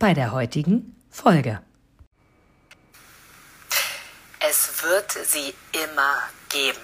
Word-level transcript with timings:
bei 0.00 0.14
der 0.14 0.32
heutigen 0.32 0.96
Folge. 1.10 1.62
Es 4.40 4.82
wird 4.82 5.12
sie 5.12 5.54
immer 5.72 6.22
geben. 6.48 6.80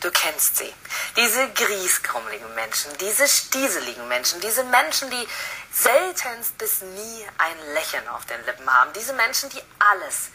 Du 0.00 0.10
kennst 0.10 0.58
sie. 0.58 0.72
Diese 1.16 1.48
grieskrummeligen 1.50 2.54
Menschen, 2.54 2.90
diese 3.00 3.26
stieseligen 3.26 4.06
Menschen, 4.06 4.40
diese 4.40 4.64
Menschen, 4.64 5.10
die 5.10 5.26
seltenst 5.72 6.58
bis 6.58 6.82
nie 6.82 7.24
ein 7.38 7.74
Lächeln 7.74 8.06
auf 8.08 8.26
den 8.26 8.44
Lippen 8.44 8.68
haben. 8.68 8.92
Diese 8.92 9.14
Menschen, 9.14 9.48
die 9.48 9.62
alles 9.78 10.30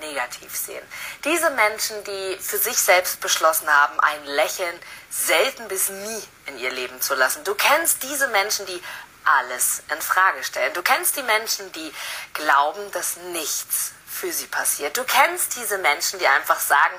negativ 0.00 0.56
sehen. 0.56 0.82
Diese 1.24 1.50
Menschen, 1.50 1.96
die 2.04 2.38
für 2.40 2.58
sich 2.58 2.78
selbst 2.78 3.20
beschlossen 3.20 3.68
haben, 3.68 3.98
ein 4.00 4.24
Lächeln 4.24 4.78
selten 5.10 5.68
bis 5.68 5.90
nie 5.90 6.22
in 6.46 6.58
ihr 6.58 6.70
Leben 6.70 7.00
zu 7.00 7.14
lassen. 7.14 7.44
Du 7.44 7.54
kennst 7.54 8.02
diese 8.04 8.28
Menschen, 8.28 8.64
die 8.66 8.80
alles 9.28 9.82
in 9.92 10.00
Frage 10.00 10.42
stellen. 10.42 10.72
Du 10.74 10.82
kennst 10.82 11.16
die 11.16 11.22
Menschen, 11.22 11.70
die 11.72 11.92
glauben, 12.34 12.90
dass 12.92 13.16
nichts 13.16 13.92
für 14.06 14.32
sie 14.32 14.46
passiert. 14.46 14.96
Du 14.96 15.04
kennst 15.04 15.56
diese 15.56 15.78
Menschen, 15.78 16.18
die 16.18 16.26
einfach 16.26 16.58
sagen, 16.58 16.94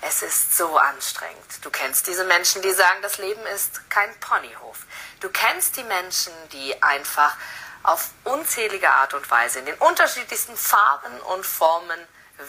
es 0.00 0.22
ist 0.22 0.56
so 0.56 0.76
anstrengend. 0.76 1.64
Du 1.64 1.70
kennst 1.70 2.06
diese 2.06 2.24
Menschen, 2.24 2.62
die 2.62 2.72
sagen, 2.72 3.00
das 3.02 3.18
Leben 3.18 3.44
ist 3.54 3.88
kein 3.90 4.12
Ponyhof. 4.20 4.78
Du 5.20 5.28
kennst 5.30 5.76
die 5.76 5.84
Menschen, 5.84 6.32
die 6.52 6.82
einfach 6.82 7.36
auf 7.82 8.10
unzählige 8.24 8.90
Art 8.90 9.14
und 9.14 9.30
Weise 9.30 9.60
in 9.60 9.66
den 9.66 9.76
unterschiedlichsten 9.76 10.56
Farben 10.56 11.20
und 11.20 11.44
Formen 11.44 12.00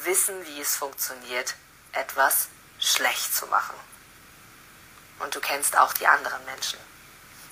wissen, 0.04 0.46
wie 0.48 0.62
es 0.62 0.76
funktioniert, 0.76 1.56
etwas 1.92 2.48
schlecht 2.80 3.36
zu 3.36 3.46
machen. 3.48 3.76
Und 5.20 5.36
du 5.36 5.40
kennst 5.40 5.78
auch 5.78 5.94
die 5.94 6.08
anderen 6.08 6.44
Menschen. 6.46 6.80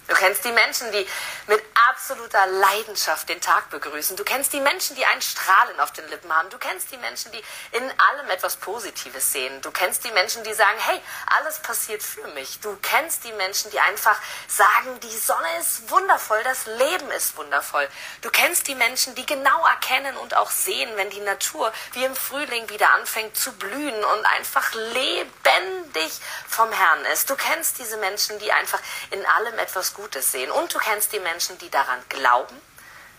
Du 0.07 0.15
kennst 0.15 0.43
die 0.45 0.51
Menschen, 0.51 0.91
die 0.91 1.07
mit 1.47 1.61
absoluter 1.89 2.45
Leidenschaft 2.47 3.27
den 3.29 3.41
Tag 3.41 3.69
begrüßen. 3.69 4.15
Du 4.15 4.23
kennst 4.23 4.53
die 4.53 4.59
Menschen, 4.59 4.95
die 4.95 5.05
ein 5.05 5.21
Strahlen 5.21 5.79
auf 5.79 5.91
den 5.91 6.07
Lippen 6.09 6.33
haben. 6.33 6.49
Du 6.49 6.57
kennst 6.57 6.91
die 6.91 6.97
Menschen, 6.97 7.31
die 7.31 7.43
in 7.71 7.83
allem 7.83 8.29
etwas 8.29 8.55
Positives 8.57 9.31
sehen. 9.31 9.61
Du 9.61 9.71
kennst 9.71 10.03
die 10.05 10.11
Menschen, 10.11 10.43
die 10.43 10.53
sagen, 10.53 10.77
hey, 10.79 11.01
alles 11.37 11.59
passiert 11.59 12.03
für 12.03 12.27
mich. 12.29 12.59
Du 12.61 12.77
kennst 12.81 13.23
die 13.23 13.31
Menschen, 13.33 13.71
die 13.71 13.79
einfach 13.79 14.19
sagen, 14.47 14.99
die 15.01 15.17
Sonne 15.17 15.47
ist 15.59 15.89
wundervoll, 15.89 16.41
das 16.43 16.65
Leben 16.65 17.11
ist 17.11 17.35
wundervoll. 17.37 17.87
Du 18.21 18.29
kennst 18.29 18.67
die 18.67 18.75
Menschen, 18.75 19.15
die 19.15 19.25
genau 19.25 19.65
erkennen 19.65 20.15
und 20.17 20.35
auch 20.35 20.51
sehen, 20.51 20.91
wenn 20.95 21.09
die 21.09 21.21
Natur 21.21 21.71
wie 21.93 22.05
im 22.05 22.15
Frühling 22.15 22.69
wieder 22.69 22.91
anfängt 22.91 23.35
zu 23.35 23.51
blühen 23.53 24.03
und 24.03 24.25
einfach 24.25 24.73
lebendig 24.73 26.11
vom 26.47 26.71
Herrn 26.71 27.05
ist. 27.13 27.29
Du 27.29 27.35
kennst 27.35 27.79
diese 27.79 27.97
Menschen, 27.97 28.39
die 28.39 28.51
einfach 28.51 28.79
in 29.11 29.25
allem 29.25 29.57
etwas 29.59 29.93
Gutes 29.93 30.02
sehen. 30.31 30.51
Und 30.51 30.73
du 30.73 30.79
kennst 30.79 31.13
die 31.13 31.19
Menschen, 31.19 31.57
die 31.57 31.69
daran 31.69 31.99
glauben, 32.09 32.59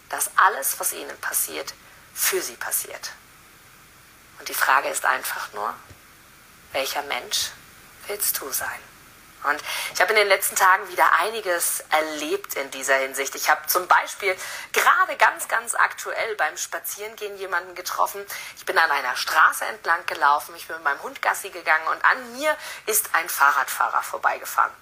dass 0.09 0.31
alles, 0.37 0.79
was 0.79 0.93
ihnen 0.93 1.19
passiert, 1.21 1.75
für 2.15 2.41
sie 2.41 2.57
passiert. 2.57 3.11
Und 4.39 4.49
die 4.49 4.55
Frage 4.55 4.89
ist 4.89 5.05
einfach 5.05 5.53
nur, 5.53 5.75
welcher 6.73 7.03
Mensch 7.03 7.51
willst 8.07 8.41
du 8.41 8.51
sein? 8.51 8.81
Und 9.45 9.63
ich 9.93 10.01
habe 10.01 10.13
in 10.13 10.17
den 10.17 10.29
letzten 10.29 10.57
Tagen 10.57 10.89
wieder 10.89 11.13
einiges 11.21 11.85
erlebt 11.91 12.55
in 12.55 12.71
dieser 12.71 12.97
Hinsicht. 12.97 13.35
Ich 13.35 13.51
habe 13.51 13.67
zum 13.67 13.87
Beispiel 13.87 14.35
gerade 14.73 15.17
ganz, 15.17 15.49
ganz 15.49 15.75
aktuell 15.75 16.35
beim 16.37 16.57
Spazierengehen 16.57 17.37
jemanden 17.37 17.75
getroffen. 17.75 18.25
Ich 18.57 18.65
bin 18.65 18.79
an 18.79 18.91
einer 18.91 19.17
Straße 19.17 19.67
entlang 19.67 20.05
gelaufen, 20.07 20.55
ich 20.57 20.67
bin 20.67 20.77
mit 20.77 20.85
meinem 20.85 21.03
Hund 21.03 21.21
Gassi 21.21 21.51
gegangen 21.51 21.87
und 21.89 22.05
an 22.05 22.33
mir 22.33 22.57
ist 22.87 23.15
ein 23.15 23.29
Fahrradfahrer 23.29 24.03
vorbeigefahren. 24.03 24.73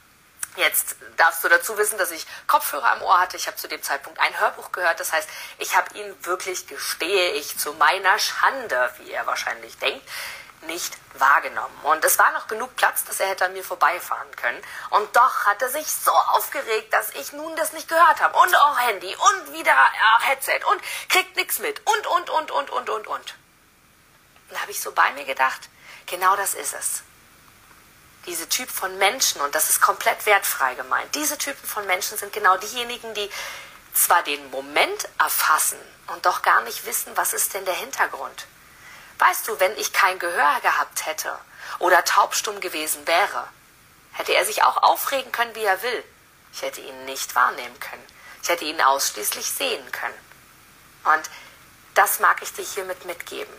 Jetzt 0.56 0.96
darfst 1.16 1.42
du 1.42 1.48
dazu 1.48 1.78
wissen, 1.78 1.96
dass 1.96 2.10
ich 2.10 2.26
Kopfhörer 2.46 2.92
am 2.92 3.02
Ohr 3.02 3.18
hatte. 3.18 3.38
Ich 3.38 3.46
habe 3.46 3.56
zu 3.56 3.68
dem 3.68 3.82
Zeitpunkt 3.82 4.20
ein 4.20 4.38
Hörbuch 4.38 4.70
gehört. 4.70 5.00
Das 5.00 5.12
heißt, 5.12 5.28
ich 5.58 5.74
habe 5.74 5.96
ihn 5.96 6.14
wirklich, 6.24 6.66
gestehe 6.66 7.30
ich, 7.32 7.58
zu 7.58 7.72
meiner 7.74 8.18
Schande, 8.18 8.92
wie 8.98 9.12
er 9.12 9.26
wahrscheinlich 9.26 9.78
denkt, 9.78 10.06
nicht 10.66 10.94
wahrgenommen. 11.14 11.76
Und 11.84 12.04
es 12.04 12.18
war 12.18 12.30
noch 12.32 12.48
genug 12.48 12.76
Platz, 12.76 13.02
dass 13.04 13.18
er 13.18 13.28
hätte 13.28 13.46
an 13.46 13.54
mir 13.54 13.64
vorbeifahren 13.64 14.30
können. 14.36 14.62
Und 14.90 15.16
doch 15.16 15.46
hat 15.46 15.62
er 15.62 15.70
sich 15.70 15.86
so 15.90 16.10
aufgeregt, 16.10 16.92
dass 16.92 17.10
ich 17.14 17.32
nun 17.32 17.56
das 17.56 17.72
nicht 17.72 17.88
gehört 17.88 18.20
habe. 18.20 18.38
Und 18.38 18.54
auch 18.54 18.78
Handy 18.78 19.16
und 19.16 19.52
wieder 19.54 19.74
ach, 19.74 20.28
Headset 20.28 20.60
und 20.70 20.80
kriegt 21.08 21.34
nichts 21.34 21.60
mit. 21.60 21.80
Und, 21.86 22.06
und, 22.06 22.30
und, 22.30 22.50
und, 22.50 22.70
und, 22.70 22.90
und, 22.90 23.06
und. 23.06 23.08
Und 23.08 23.34
da 24.50 24.60
habe 24.60 24.70
ich 24.70 24.82
so 24.82 24.92
bei 24.92 25.12
mir 25.12 25.24
gedacht, 25.24 25.70
genau 26.06 26.36
das 26.36 26.52
ist 26.52 26.74
es 26.74 27.02
diese 28.26 28.48
Typ 28.48 28.70
von 28.70 28.96
Menschen, 28.98 29.40
und 29.40 29.54
das 29.54 29.70
ist 29.70 29.80
komplett 29.80 30.26
wertfrei 30.26 30.74
gemeint, 30.74 31.14
diese 31.14 31.38
Typen 31.38 31.66
von 31.66 31.86
Menschen 31.86 32.16
sind 32.18 32.32
genau 32.32 32.56
diejenigen, 32.56 33.14
die 33.14 33.30
zwar 33.94 34.22
den 34.22 34.50
Moment 34.50 35.08
erfassen 35.18 35.78
und 36.08 36.24
doch 36.24 36.42
gar 36.42 36.62
nicht 36.62 36.86
wissen, 36.86 37.16
was 37.16 37.32
ist 37.32 37.54
denn 37.54 37.64
der 37.64 37.74
Hintergrund. 37.74 38.46
Weißt 39.18 39.46
du, 39.46 39.58
wenn 39.60 39.76
ich 39.76 39.92
kein 39.92 40.18
Gehör 40.18 40.60
gehabt 40.62 41.06
hätte 41.06 41.38
oder 41.78 42.04
taubstumm 42.04 42.60
gewesen 42.60 43.06
wäre, 43.06 43.48
hätte 44.12 44.34
er 44.34 44.44
sich 44.44 44.62
auch 44.62 44.82
aufregen 44.82 45.32
können, 45.32 45.54
wie 45.54 45.64
er 45.64 45.82
will. 45.82 46.04
Ich 46.52 46.62
hätte 46.62 46.80
ihn 46.80 47.04
nicht 47.04 47.34
wahrnehmen 47.34 47.78
können. 47.80 48.06
Ich 48.42 48.48
hätte 48.48 48.64
ihn 48.64 48.80
ausschließlich 48.80 49.50
sehen 49.50 49.92
können. 49.92 50.18
Und 51.04 51.30
das 51.94 52.20
mag 52.20 52.42
ich 52.42 52.52
dir 52.52 52.64
hiermit 52.64 53.04
mitgeben. 53.04 53.52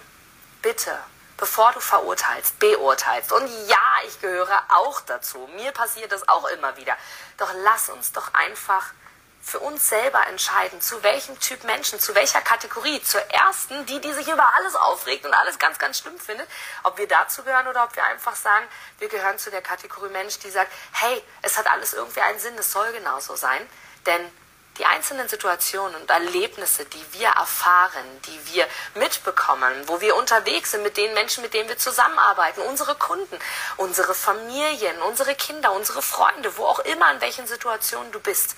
Bitte 0.61 0.97
bevor 1.37 1.71
du 1.73 1.79
verurteilst, 1.79 2.59
beurteilst. 2.59 3.31
Und 3.31 3.47
ja, 3.67 3.77
ich 4.07 4.19
gehöre 4.21 4.63
auch 4.69 5.01
dazu. 5.01 5.49
Mir 5.55 5.71
passiert 5.71 6.11
das 6.11 6.27
auch 6.27 6.47
immer 6.49 6.75
wieder. 6.77 6.95
Doch 7.37 7.51
lass 7.63 7.89
uns 7.89 8.11
doch 8.11 8.33
einfach 8.33 8.93
für 9.43 9.59
uns 9.59 9.89
selber 9.89 10.25
entscheiden, 10.27 10.79
zu 10.79 11.03
welchem 11.03 11.37
Typ 11.39 11.65
Menschen, 11.65 11.99
zu 11.99 12.15
welcher 12.15 12.41
Kategorie, 12.41 13.01
zur 13.03 13.21
ersten, 13.29 13.85
die, 13.87 13.99
die 13.99 14.13
sich 14.13 14.29
über 14.29 14.55
alles 14.55 14.73
aufregt 14.75 15.25
und 15.25 15.33
alles 15.33 15.59
ganz, 15.59 15.77
ganz 15.77 15.99
schlimm 15.99 16.17
findet, 16.17 16.47
ob 16.83 16.97
wir 16.97 17.09
dazu 17.09 17.43
gehören 17.43 17.67
oder 17.67 17.83
ob 17.83 17.93
wir 17.95 18.05
einfach 18.05 18.37
sagen, 18.37 18.65
wir 18.99 19.09
gehören 19.09 19.37
zu 19.37 19.51
der 19.51 19.61
Kategorie 19.61 20.09
Mensch, 20.09 20.39
die 20.39 20.49
sagt, 20.49 20.71
hey, 20.93 21.21
es 21.41 21.57
hat 21.57 21.67
alles 21.69 21.93
irgendwie 21.93 22.21
einen 22.21 22.39
Sinn, 22.39 22.57
es 22.57 22.71
soll 22.71 22.89
genauso 22.93 23.35
sein, 23.35 23.69
denn 24.05 24.31
die 24.77 24.85
einzelnen 24.85 25.27
Situationen 25.27 25.95
und 25.95 26.09
Erlebnisse, 26.09 26.85
die 26.85 27.05
wir 27.13 27.29
erfahren, 27.29 28.05
die 28.25 28.53
wir 28.53 28.67
mitbekommen, 28.95 29.71
wo 29.87 30.01
wir 30.01 30.15
unterwegs 30.15 30.71
sind 30.71 30.83
mit 30.83 30.97
den 30.97 31.13
Menschen, 31.13 31.43
mit 31.43 31.53
denen 31.53 31.69
wir 31.69 31.77
zusammenarbeiten, 31.77 32.61
unsere 32.61 32.95
Kunden, 32.95 33.37
unsere 33.77 34.15
Familien, 34.15 35.01
unsere 35.03 35.35
Kinder, 35.35 35.71
unsere 35.73 36.01
Freunde, 36.01 36.57
wo 36.57 36.65
auch 36.65 36.79
immer, 36.79 37.11
in 37.13 37.21
welchen 37.21 37.45
Situationen 37.45 38.11
du 38.11 38.19
bist. 38.19 38.55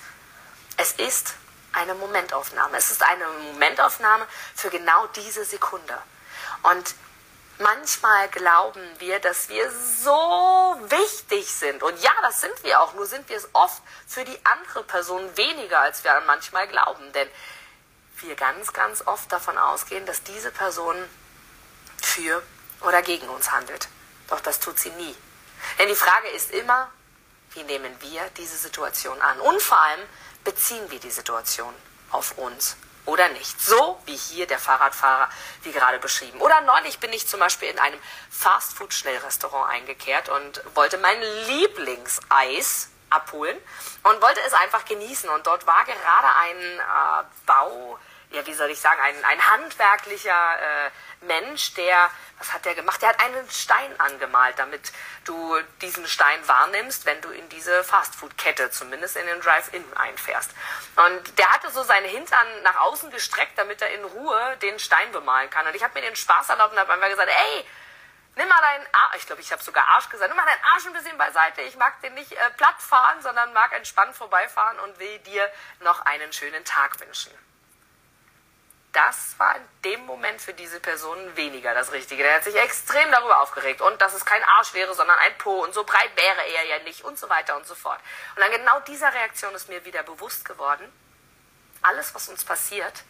Es 0.78 0.92
ist 0.92 1.34
eine 1.72 1.94
Momentaufnahme. 1.94 2.76
Es 2.78 2.90
ist 2.90 3.02
eine 3.02 3.26
Momentaufnahme 3.52 4.26
für 4.54 4.70
genau 4.70 5.06
diese 5.08 5.44
Sekunde. 5.44 5.98
Und 6.62 6.94
Manchmal 7.58 8.28
glauben 8.28 8.82
wir, 8.98 9.18
dass 9.18 9.48
wir 9.48 9.70
so 9.70 10.76
wichtig 10.88 11.50
sind. 11.50 11.82
Und 11.82 11.98
ja, 12.02 12.12
das 12.22 12.42
sind 12.42 12.52
wir 12.62 12.80
auch. 12.80 12.92
Nur 12.94 13.06
sind 13.06 13.28
wir 13.28 13.36
es 13.36 13.48
oft 13.54 13.82
für 14.06 14.24
die 14.24 14.38
andere 14.44 14.82
Person 14.84 15.36
weniger, 15.36 15.80
als 15.80 16.04
wir 16.04 16.20
manchmal 16.26 16.68
glauben. 16.68 17.12
Denn 17.12 17.28
wir 18.18 18.34
ganz, 18.34 18.72
ganz 18.72 19.06
oft 19.06 19.32
davon 19.32 19.56
ausgehen, 19.56 20.04
dass 20.04 20.22
diese 20.22 20.50
Person 20.50 20.96
für 22.02 22.42
oder 22.82 23.00
gegen 23.02 23.28
uns 23.28 23.52
handelt. 23.52 23.88
Doch 24.28 24.40
das 24.40 24.60
tut 24.60 24.78
sie 24.78 24.90
nie. 24.90 25.14
Denn 25.78 25.88
die 25.88 25.94
Frage 25.94 26.28
ist 26.28 26.50
immer, 26.50 26.90
wie 27.52 27.62
nehmen 27.62 27.94
wir 28.00 28.28
diese 28.36 28.56
Situation 28.56 29.20
an? 29.22 29.40
Und 29.40 29.62
vor 29.62 29.80
allem 29.80 30.02
beziehen 30.44 30.90
wir 30.90 31.00
die 31.00 31.10
Situation 31.10 31.74
auf 32.10 32.36
uns 32.36 32.76
oder 33.06 33.28
nicht. 33.30 33.60
So 33.60 33.98
wie 34.04 34.16
hier 34.16 34.46
der 34.46 34.58
Fahrradfahrer, 34.58 35.28
wie 35.62 35.72
gerade 35.72 35.98
beschrieben. 35.98 36.40
Oder 36.40 36.60
neulich 36.62 36.98
bin 36.98 37.12
ich 37.12 37.26
zum 37.26 37.40
Beispiel 37.40 37.68
in 37.68 37.78
einem 37.78 37.98
Fastfood-Schnellrestaurant 38.30 39.70
eingekehrt 39.70 40.28
und 40.28 40.62
wollte 40.74 40.98
mein 40.98 41.20
Lieblingseis 41.46 42.90
abholen 43.08 43.56
und 44.02 44.20
wollte 44.20 44.40
es 44.46 44.52
einfach 44.52 44.84
genießen. 44.84 45.30
Und 45.30 45.46
dort 45.46 45.66
war 45.66 45.84
gerade 45.84 46.28
ein 46.42 46.56
äh, 46.58 47.24
Bau 47.46 47.98
ja, 48.30 48.46
wie 48.46 48.54
soll 48.54 48.70
ich 48.70 48.80
sagen, 48.80 49.00
ein, 49.00 49.24
ein 49.24 49.50
handwerklicher 49.50 50.86
äh, 50.86 50.90
Mensch, 51.26 51.74
der, 51.74 52.10
was 52.38 52.52
hat 52.52 52.64
der 52.64 52.74
gemacht? 52.74 53.00
Der 53.00 53.10
hat 53.10 53.20
einen 53.20 53.48
Stein 53.50 53.98
angemalt, 54.00 54.58
damit 54.58 54.92
du 55.24 55.56
diesen 55.80 56.06
Stein 56.06 56.46
wahrnimmst, 56.46 57.06
wenn 57.06 57.20
du 57.20 57.30
in 57.30 57.48
diese 57.48 57.84
Fastfood-Kette, 57.84 58.70
zumindest 58.70 59.16
in 59.16 59.26
den 59.26 59.40
Drive-In 59.40 59.84
einfährst. 59.96 60.50
Und 60.96 61.38
der 61.38 61.52
hatte 61.52 61.70
so 61.70 61.82
seine 61.82 62.08
Hintern 62.08 62.46
nach 62.62 62.76
außen 62.80 63.10
gestreckt, 63.10 63.56
damit 63.56 63.80
er 63.80 63.94
in 63.94 64.04
Ruhe 64.04 64.56
den 64.60 64.78
Stein 64.78 65.10
bemalen 65.12 65.48
kann. 65.48 65.66
Und 65.66 65.74
ich 65.74 65.82
habe 65.82 65.94
mir 65.94 66.06
den 66.06 66.16
Spaß 66.16 66.48
erlaubt 66.50 66.72
und 66.72 66.80
habe 66.80 66.92
einfach 66.92 67.08
gesagt, 67.08 67.30
ey, 67.30 67.66
nimm 68.34 68.48
mal 68.48 68.60
deinen 68.60 68.86
Arsch, 68.92 69.16
ich 69.18 69.26
glaube, 69.26 69.40
ich 69.40 69.52
habe 69.52 69.62
sogar 69.62 69.86
Arsch 69.88 70.08
gesagt, 70.08 70.28
nimm 70.28 70.36
mal 70.36 70.44
deinen 70.44 70.64
Arsch 70.74 70.86
ein 70.86 70.92
bisschen 70.92 71.16
beiseite. 71.16 71.62
Ich 71.62 71.76
mag 71.76 72.00
den 72.02 72.14
nicht 72.14 72.32
äh, 72.32 72.50
platt 72.56 72.80
fahren, 72.80 73.22
sondern 73.22 73.52
mag 73.52 73.72
entspannt 73.72 74.14
vorbeifahren 74.16 74.78
und 74.80 74.98
will 74.98 75.18
dir 75.20 75.50
noch 75.80 76.00
einen 76.02 76.32
schönen 76.32 76.64
Tag 76.64 77.00
wünschen 77.00 77.32
das 78.96 79.38
war 79.38 79.54
in 79.56 79.62
dem 79.84 80.06
Moment 80.06 80.40
für 80.40 80.54
diese 80.54 80.80
Person 80.80 81.18
weniger 81.36 81.74
das 81.74 81.92
Richtige. 81.92 82.22
Der 82.22 82.36
hat 82.36 82.44
sich 82.44 82.56
extrem 82.56 83.10
darüber 83.12 83.42
aufgeregt 83.42 83.82
und 83.82 84.00
dass 84.00 84.14
es 84.14 84.24
kein 84.24 84.42
Arsch 84.42 84.72
wäre, 84.72 84.94
sondern 84.94 85.18
ein 85.18 85.36
Po 85.36 85.62
und 85.62 85.74
so 85.74 85.84
breit 85.84 86.16
wäre 86.16 86.46
er 86.54 86.64
ja 86.64 86.78
nicht 86.84 87.04
und 87.04 87.18
so 87.18 87.28
weiter 87.28 87.56
und 87.56 87.66
so 87.66 87.74
fort. 87.74 88.00
Und 88.36 88.42
an 88.42 88.50
genau 88.50 88.80
dieser 88.80 89.12
Reaktion 89.12 89.54
ist 89.54 89.68
mir 89.68 89.84
wieder 89.84 90.02
bewusst 90.02 90.46
geworden, 90.46 90.90
alles, 91.82 92.14
was 92.14 92.30
uns 92.30 92.42
passiert, 92.42 93.04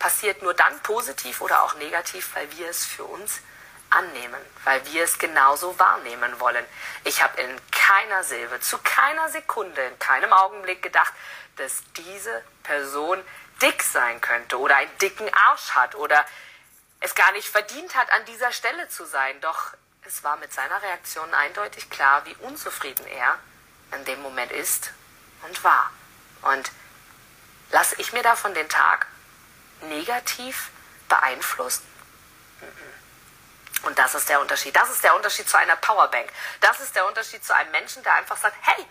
passiert 0.00 0.42
nur 0.42 0.52
dann 0.52 0.80
positiv 0.80 1.40
oder 1.40 1.62
auch 1.62 1.74
negativ, 1.76 2.34
weil 2.34 2.50
wir 2.58 2.68
es 2.68 2.84
für 2.84 3.04
uns 3.04 3.40
annehmen, 3.90 4.40
weil 4.64 4.84
wir 4.86 5.04
es 5.04 5.16
genauso 5.16 5.78
wahrnehmen 5.78 6.40
wollen. 6.40 6.64
Ich 7.04 7.22
habe 7.22 7.40
in 7.40 7.60
keiner 7.70 8.24
Silbe, 8.24 8.58
zu 8.58 8.78
keiner 8.78 9.28
Sekunde, 9.28 9.80
in 9.82 9.98
keinem 10.00 10.32
Augenblick 10.32 10.82
gedacht, 10.82 11.12
dass 11.56 11.82
diese 11.96 12.42
Person 12.64 13.22
dick 13.62 13.82
sein 13.82 14.20
könnte 14.20 14.58
oder 14.58 14.76
einen 14.76 14.98
dicken 14.98 15.32
Arsch 15.32 15.70
hat 15.70 15.94
oder 15.94 16.24
es 17.00 17.14
gar 17.14 17.32
nicht 17.32 17.48
verdient 17.48 17.94
hat, 17.94 18.10
an 18.12 18.24
dieser 18.26 18.52
Stelle 18.52 18.88
zu 18.88 19.04
sein. 19.04 19.40
Doch 19.40 19.72
es 20.06 20.22
war 20.22 20.36
mit 20.36 20.52
seiner 20.52 20.82
Reaktion 20.82 21.32
eindeutig 21.34 21.88
klar, 21.90 22.24
wie 22.26 22.34
unzufrieden 22.36 23.06
er 23.06 23.38
in 23.92 24.04
dem 24.04 24.22
Moment 24.22 24.52
ist 24.52 24.92
und 25.42 25.62
war. 25.64 25.90
Und 26.42 26.70
lasse 27.70 27.96
ich 27.98 28.12
mir 28.12 28.22
davon 28.22 28.54
den 28.54 28.68
Tag 28.68 29.06
negativ 29.82 30.70
beeinflussen? 31.08 31.86
Und 33.82 33.98
das 33.98 34.14
ist 34.14 34.28
der 34.28 34.40
Unterschied. 34.40 34.76
Das 34.76 34.90
ist 34.90 35.02
der 35.02 35.14
Unterschied 35.14 35.48
zu 35.48 35.56
einer 35.56 35.76
Powerbank. 35.76 36.30
Das 36.60 36.80
ist 36.80 36.94
der 36.94 37.06
Unterschied 37.06 37.44
zu 37.44 37.54
einem 37.54 37.70
Menschen, 37.70 38.02
der 38.02 38.14
einfach 38.14 38.36
sagt, 38.36 38.56
hey, 38.60 38.86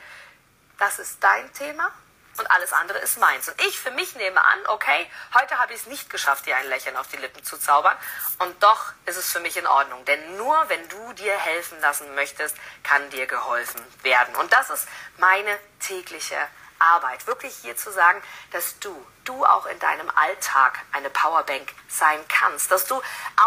das 0.80 0.98
ist 0.98 1.24
dein 1.24 1.54
Thema 1.54 1.92
und 2.40 2.50
alles 2.52 2.74
andere 2.74 3.00
ist 3.00 3.20
meins. 3.20 3.48
Und 3.50 3.62
ich 3.62 3.80
für 3.80 3.92
mich 3.92 4.16
nehme 4.16 4.44
an, 4.44 4.60
okay, 4.68 5.10
heute 5.34 5.58
habe 5.60 5.74
ich 5.74 5.82
es 5.82 5.88
nicht 5.88 6.10
geschafft, 6.10 6.46
dir 6.46 6.56
ein 6.56 6.68
Lächeln 6.68 6.96
auf 6.98 7.08
die 7.08 7.18
Lippen 7.18 7.44
zu 7.44 7.58
zaubern. 7.58 7.96
Und 8.40 8.62
doch 8.64 8.94
ist 9.06 9.18
es 9.18 9.32
für 9.32 9.40
mich 9.40 9.58
in 9.58 9.68
Ordnung. 9.68 10.04
Denn 10.06 10.38
nur 10.38 10.58
wenn 10.70 10.88
du 10.90 11.14
dir 11.14 11.38
helfen 11.38 11.80
lassen 11.82 12.14
möchtest, 12.16 12.56
kann 12.84 13.10
dir 13.10 13.28
geholfen 13.28 13.82
werden. 14.04 14.36
Und 14.36 14.52
das 14.54 14.70
ist 14.70 14.88
meine 15.18 15.58
tägliche 15.80 16.38
Arbeit. 16.80 17.28
Wirklich 17.28 17.54
hier 17.62 17.76
zu 17.76 17.92
sagen, 17.92 18.22
dass 18.52 18.80
du, 18.80 18.96
du 19.26 19.46
auch 19.46 19.66
in 19.66 19.80
deinem 19.80 20.10
Alltag 20.10 20.80
eine 20.94 21.10
Powerbank 21.10 21.74
sein 21.88 22.20
kannst. 22.28 22.72
Dass 22.72 22.86
du 22.86 23.02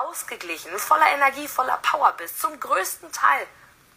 ausgeglichen, 0.05 0.79
voller 0.79 1.09
Energie, 1.09 1.49
voller 1.49 1.79
Power 1.79 2.13
bist. 2.13 2.41
Zum 2.41 2.59
größten 2.61 3.11
Teil 3.13 3.47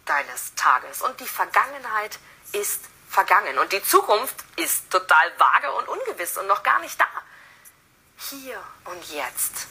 deines 0.06 0.54
Tages. 0.54 1.02
Und 1.02 1.20
die 1.20 1.28
Vergangenheit 1.28 2.18
ist 2.52 2.84
vergangen 3.16 3.58
und 3.58 3.72
die 3.72 3.82
Zukunft 3.82 4.36
ist 4.56 4.90
total 4.90 5.32
vage 5.38 5.72
und 5.72 5.88
ungewiss 5.88 6.36
und 6.36 6.46
noch 6.48 6.62
gar 6.62 6.78
nicht 6.80 7.00
da. 7.00 7.08
Hier 8.28 8.62
und 8.84 9.02
jetzt, 9.10 9.68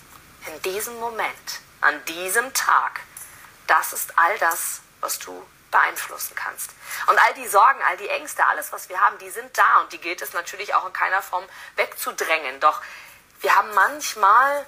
in 0.47 0.62
diesem 0.63 1.00
Moment, 1.00 1.59
an 1.80 2.03
diesem 2.06 2.51
Tag, 2.56 3.01
das 3.68 3.94
ist 3.94 4.18
all 4.18 4.36
das, 4.39 4.81
was 5.00 5.19
du 5.19 5.45
beeinflussen 5.69 6.33
kannst. 6.33 6.71
Und 7.06 7.19
all 7.19 7.36
die 7.36 7.47
Sorgen, 7.47 7.80
all 7.88 7.97
die 7.97 8.09
Ängste, 8.09 8.44
alles, 8.47 8.71
was 8.71 8.89
wir 8.89 9.00
haben, 9.00 9.19
die 9.19 9.30
sind 9.30 9.56
da 9.56 9.81
und 9.81 9.94
die 9.94 10.00
gilt 10.00 10.24
es 10.24 10.33
natürlich 10.33 10.74
auch 10.74 10.88
in 10.88 10.94
keiner 10.94 11.21
Form 11.21 11.45
wegzudrängen. 11.75 12.59
Doch 12.62 12.81
wir 13.41 13.56
haben 13.56 13.71
manchmal 13.75 14.65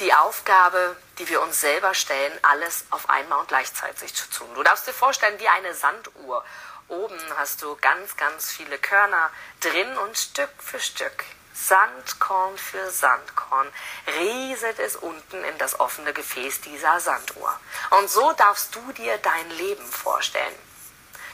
die 0.00 0.12
Aufgabe, 0.12 0.96
die 1.18 1.28
wir 1.28 1.40
uns 1.40 1.60
selber 1.60 1.94
stellen, 1.94 2.32
alles 2.42 2.84
auf 2.90 3.08
einmal 3.10 3.38
und 3.38 3.48
gleichzeitig 3.48 4.12
zu 4.12 4.28
tun. 4.30 4.48
Du 4.56 4.62
darfst 4.64 4.88
dir 4.88 4.92
vorstellen, 4.92 5.38
wie 5.38 5.48
eine 5.48 5.72
Sanduhr 5.72 6.44
Oben 6.90 7.20
hast 7.36 7.62
du 7.62 7.76
ganz, 7.76 8.16
ganz 8.16 8.50
viele 8.50 8.76
Körner 8.76 9.30
drin 9.60 9.96
und 9.98 10.18
Stück 10.18 10.50
für 10.58 10.80
Stück, 10.80 11.24
Sandkorn 11.54 12.58
für 12.58 12.90
Sandkorn, 12.90 13.72
rieselt 14.18 14.80
es 14.80 14.96
unten 14.96 15.44
in 15.44 15.56
das 15.58 15.78
offene 15.78 16.12
Gefäß 16.12 16.62
dieser 16.62 16.98
Sanduhr. 16.98 17.60
Und 17.90 18.10
so 18.10 18.32
darfst 18.32 18.74
du 18.74 18.80
dir 18.92 19.18
dein 19.18 19.50
Leben 19.50 19.86
vorstellen. 19.86 20.58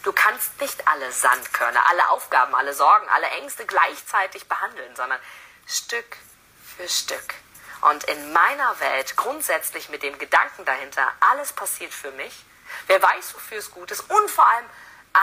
Du 0.02 0.12
kannst 0.12 0.60
nicht 0.60 0.86
alle 0.86 1.10
Sandkörner, 1.10 1.88
alle 1.88 2.10
Aufgaben, 2.10 2.54
alle 2.54 2.74
Sorgen, 2.74 3.08
alle 3.08 3.28
Ängste 3.28 3.64
gleichzeitig 3.64 4.46
behandeln, 4.48 4.94
sondern 4.94 5.18
Stück 5.66 6.18
für 6.76 6.86
Stück. 6.86 7.34
Und 7.80 8.04
in 8.04 8.32
meiner 8.34 8.78
Welt 8.80 9.16
grundsätzlich 9.16 9.88
mit 9.88 10.02
dem 10.02 10.18
Gedanken 10.18 10.66
dahinter, 10.66 11.10
alles 11.20 11.54
passiert 11.54 11.94
für 11.94 12.10
mich. 12.10 12.44
Wer 12.88 13.00
weiß, 13.00 13.34
wofür 13.34 13.56
es 13.58 13.70
gut 13.70 13.90
ist 13.90 14.10
und 14.10 14.30
vor 14.30 14.46
allem, 14.46 14.66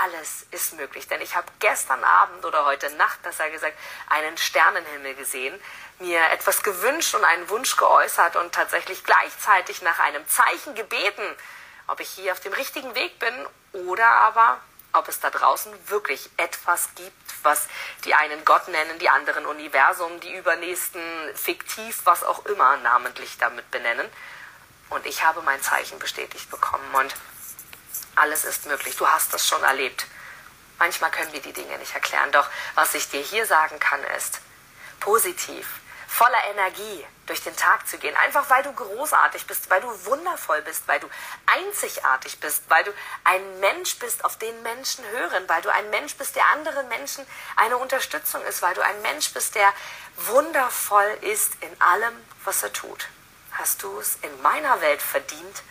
alles 0.01 0.45
ist 0.51 0.73
möglich. 0.73 1.07
Denn 1.07 1.21
ich 1.21 1.35
habe 1.35 1.47
gestern 1.59 2.03
Abend 2.03 2.45
oder 2.45 2.65
heute 2.65 2.89
Nacht, 2.95 3.21
besser 3.21 3.49
gesagt, 3.49 3.77
einen 4.09 4.37
Sternenhimmel 4.37 5.15
gesehen, 5.15 5.59
mir 5.99 6.19
etwas 6.31 6.63
gewünscht 6.63 7.13
und 7.15 7.23
einen 7.23 7.49
Wunsch 7.49 7.77
geäußert 7.77 8.35
und 8.35 8.53
tatsächlich 8.53 9.03
gleichzeitig 9.03 9.81
nach 9.81 9.99
einem 9.99 10.27
Zeichen 10.27 10.75
gebeten, 10.75 11.23
ob 11.87 11.99
ich 11.99 12.09
hier 12.09 12.31
auf 12.31 12.39
dem 12.39 12.53
richtigen 12.53 12.95
Weg 12.95 13.19
bin 13.19 13.33
oder 13.87 14.07
aber 14.07 14.59
ob 14.93 15.07
es 15.07 15.19
da 15.19 15.29
draußen 15.29 15.71
wirklich 15.89 16.29
etwas 16.37 16.89
gibt, 16.95 17.13
was 17.43 17.67
die 18.05 18.13
einen 18.13 18.45
Gott 18.45 18.67
nennen, 18.67 18.99
die 18.99 19.09
anderen 19.09 19.45
Universum, 19.45 20.19
die 20.19 20.35
übernächsten 20.35 21.01
fiktiv, 21.35 22.01
was 22.03 22.23
auch 22.23 22.45
immer 22.45 22.77
namentlich 22.77 23.37
damit 23.39 23.69
benennen. 23.71 24.07
Und 24.89 25.05
ich 25.07 25.23
habe 25.23 25.41
mein 25.41 25.61
Zeichen 25.61 25.97
bestätigt 25.97 26.49
bekommen. 26.51 26.87
Und 26.93 27.15
alles 28.15 28.45
ist 28.45 28.65
möglich. 28.65 28.95
Du 28.97 29.07
hast 29.07 29.33
das 29.33 29.47
schon 29.47 29.63
erlebt. 29.63 30.05
Manchmal 30.79 31.11
können 31.11 31.31
wir 31.33 31.41
die 31.41 31.53
Dinge 31.53 31.77
nicht 31.77 31.93
erklären. 31.93 32.31
Doch 32.31 32.49
was 32.75 32.93
ich 32.93 33.09
dir 33.09 33.21
hier 33.21 33.45
sagen 33.45 33.79
kann, 33.79 34.03
ist, 34.17 34.39
positiv, 34.99 35.67
voller 36.07 36.43
Energie 36.51 37.05
durch 37.25 37.43
den 37.43 37.55
Tag 37.55 37.87
zu 37.87 37.97
gehen. 37.97 38.15
Einfach 38.17 38.49
weil 38.49 38.63
du 38.63 38.73
großartig 38.73 39.47
bist, 39.47 39.69
weil 39.69 39.81
du 39.81 40.05
wundervoll 40.05 40.61
bist, 40.61 40.87
weil 40.87 40.99
du 40.99 41.09
einzigartig 41.45 42.39
bist, 42.39 42.63
weil 42.67 42.83
du 42.83 42.91
ein 43.23 43.59
Mensch 43.59 43.97
bist, 43.97 44.23
auf 44.25 44.37
den 44.37 44.61
Menschen 44.61 45.05
hören, 45.09 45.43
weil 45.47 45.61
du 45.61 45.69
ein 45.69 45.89
Mensch 45.89 46.15
bist, 46.15 46.35
der 46.35 46.45
anderen 46.47 46.87
Menschen 46.89 47.25
eine 47.55 47.77
Unterstützung 47.77 48.43
ist, 48.43 48.61
weil 48.61 48.75
du 48.75 48.81
ein 48.81 49.01
Mensch 49.01 49.33
bist, 49.33 49.55
der 49.55 49.73
wundervoll 50.17 51.17
ist 51.21 51.53
in 51.61 51.81
allem, 51.81 52.13
was 52.43 52.61
er 52.61 52.73
tut. 52.73 53.07
Hast 53.53 53.83
du 53.83 53.99
es 53.99 54.17
in 54.21 54.41
meiner 54.41 54.81
Welt 54.81 55.01
verdient, 55.01 55.63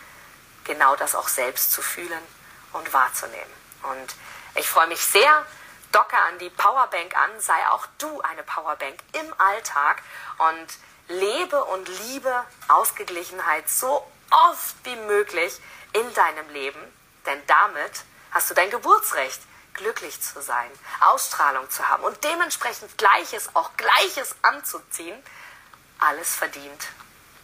genau 0.64 0.96
das 0.96 1.14
auch 1.14 1.28
selbst 1.28 1.72
zu 1.72 1.82
fühlen 1.82 2.41
und 2.72 2.92
wahrzunehmen. 2.92 3.52
Und 3.82 4.14
ich 4.54 4.68
freue 4.68 4.86
mich 4.86 5.00
sehr, 5.00 5.46
docke 5.92 6.16
an 6.16 6.38
die 6.38 6.50
Powerbank 6.50 7.16
an, 7.16 7.30
sei 7.40 7.68
auch 7.70 7.86
du 7.98 8.20
eine 8.22 8.42
Powerbank 8.42 8.98
im 9.12 9.34
Alltag 9.38 10.02
und 10.38 10.66
lebe 11.08 11.64
und 11.64 11.88
liebe 12.06 12.44
Ausgeglichenheit 12.68 13.68
so 13.68 14.06
oft 14.30 14.76
wie 14.84 14.96
möglich 14.96 15.58
in 15.92 16.14
deinem 16.14 16.48
Leben, 16.50 16.80
denn 17.26 17.40
damit 17.46 18.04
hast 18.30 18.50
du 18.50 18.54
dein 18.54 18.70
Geburtsrecht, 18.70 19.40
glücklich 19.74 20.20
zu 20.20 20.40
sein, 20.42 20.70
Ausstrahlung 21.00 21.68
zu 21.70 21.88
haben 21.88 22.04
und 22.04 22.22
dementsprechend 22.24 22.96
Gleiches, 22.98 23.54
auch 23.54 23.70
Gleiches 23.76 24.34
anzuziehen, 24.42 25.22
alles 25.98 26.34
verdient, 26.34 26.88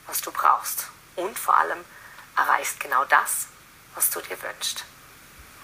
was 0.06 0.20
du 0.20 0.30
brauchst. 0.30 0.88
Und 1.16 1.38
vor 1.38 1.56
allem 1.56 1.84
erreichst 2.36 2.80
genau 2.80 3.04
das, 3.06 3.46
was 3.94 4.10
du 4.10 4.20
dir 4.20 4.40
wünschst. 4.42 4.84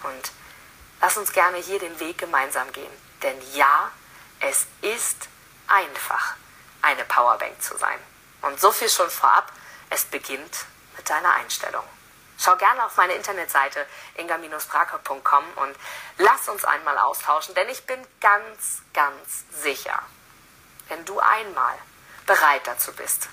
Und 0.03 0.31
lass 1.01 1.17
uns 1.17 1.31
gerne 1.31 1.57
hier 1.57 1.79
den 1.79 1.99
Weg 1.99 2.17
gemeinsam 2.17 2.71
gehen. 2.71 2.91
Denn 3.23 3.35
ja, 3.53 3.91
es 4.39 4.67
ist 4.81 5.27
einfach, 5.67 6.35
eine 6.81 7.03
Powerbank 7.05 7.61
zu 7.61 7.77
sein. 7.77 7.99
Und 8.41 8.59
so 8.59 8.71
viel 8.71 8.89
schon 8.89 9.09
vorab, 9.09 9.51
es 9.89 10.05
beginnt 10.05 10.65
mit 10.95 11.09
deiner 11.09 11.33
Einstellung. 11.33 11.83
Schau 12.37 12.55
gerne 12.57 12.85
auf 12.85 12.97
meine 12.97 13.13
Internetseite 13.13 13.85
inga-braker.com 14.17 15.43
und 15.55 15.75
lass 16.17 16.49
uns 16.49 16.65
einmal 16.65 16.97
austauschen, 16.97 17.55
denn 17.55 17.69
ich 17.69 17.85
bin 17.85 18.05
ganz, 18.19 18.81
ganz 18.93 19.45
sicher, 19.51 20.01
wenn 20.89 21.05
du 21.05 21.19
einmal 21.19 21.75
bereit 22.25 22.61
dazu 22.65 22.91
bist, 22.93 23.29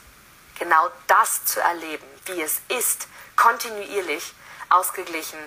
genau 0.59 0.89
das 1.09 1.45
zu 1.45 1.61
erleben, 1.61 2.07
wie 2.27 2.41
es 2.43 2.61
ist, 2.69 3.09
kontinuierlich 3.37 4.35
ausgeglichen 4.69 5.39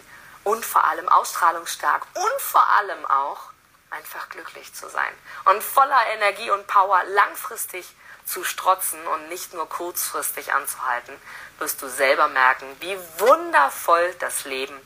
und 0.46 0.66
vor 0.66 0.86
allem 0.86 1.10
ausstrahlungsstark 1.10 2.08
und 2.14 2.42
vor 2.42 2.66
allem 2.78 3.06
auch 3.06 3.52
einfach 3.90 4.30
glücklich 4.30 4.74
zu 4.74 4.88
sein 4.90 5.14
und 5.46 5.62
voller 5.62 6.08
Energie 6.14 6.50
und 6.52 6.66
Power 6.68 7.04
langfristig 7.04 7.86
zu 8.25 8.44
strotzen 8.44 9.06
und 9.08 9.30
nicht 9.30 9.54
nur 9.54 9.68
kurzfristig 9.70 10.54
anzuhalten, 10.54 11.14
wirst 11.60 11.82
du 11.82 11.88
selber 11.88 12.28
merken, 12.28 12.66
wie 12.80 12.98
wundervoll 13.20 14.16
das 14.20 14.46
Leben 14.46 14.80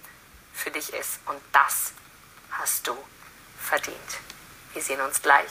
für 0.54 0.72
dich 0.72 0.94
ist. 0.94 1.20
Und 1.26 1.42
das 1.54 1.94
hast 2.52 2.88
du 2.88 2.98
verdient. 3.60 4.18
Wir 4.74 4.82
sehen 4.82 5.02
uns 5.02 5.22
gleich. 5.22 5.50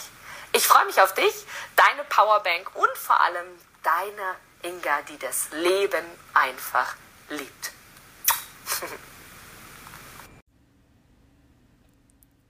Ich 0.53 0.67
freue 0.67 0.85
mich 0.87 1.01
auf 1.01 1.15
dich, 1.15 1.47
deine 1.77 2.05
Powerbank 2.05 2.71
und 2.75 2.97
vor 2.97 3.21
allem 3.21 3.47
deine 3.83 4.35
Inga, 4.63 5.03
die 5.03 5.19
das 5.19 5.49
Leben 5.51 6.05
einfach 6.35 6.95
liebt. 7.29 7.73